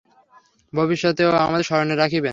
[0.73, 2.29] ভবিষ্যতেও আমাকে স্মরণে রাখিবেন।